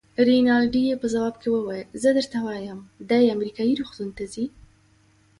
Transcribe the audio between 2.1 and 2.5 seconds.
درته